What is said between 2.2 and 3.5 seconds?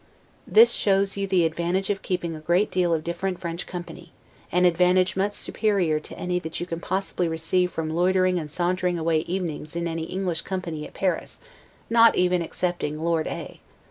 a great deal of different